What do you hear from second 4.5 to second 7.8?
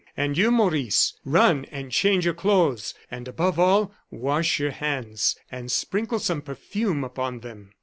your hands, and sprinkle some perfume upon them."